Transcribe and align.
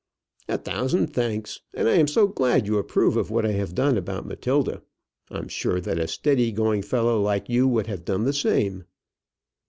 "A 0.49 0.57
thousand 0.57 1.13
thanks! 1.13 1.61
And 1.75 1.87
I 1.87 1.93
am 1.93 2.07
so 2.07 2.25
glad 2.25 2.65
you 2.65 2.79
approve 2.79 3.15
of 3.15 3.29
what 3.29 3.45
I 3.45 3.51
have 3.51 3.75
done 3.75 3.99
about 3.99 4.25
Matilda. 4.25 4.81
I'm 5.29 5.47
sure 5.47 5.79
that 5.79 5.99
a 5.99 6.07
steady 6.07 6.51
going 6.51 6.81
fellow 6.81 7.21
like 7.21 7.49
you 7.49 7.67
would 7.67 7.85
have 7.85 8.03
done 8.05 8.23
the 8.23 8.33
same." 8.33 8.85